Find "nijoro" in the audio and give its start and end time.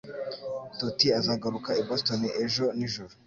2.77-3.13